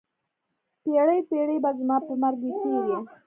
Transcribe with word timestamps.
پیړۍ، 0.83 1.19
پیړۍ 1.29 1.57
به 1.63 1.71
زما 1.79 1.97
په 2.07 2.13
مرګ 2.21 2.39
وي 2.43 2.53
تېرې 2.63 2.97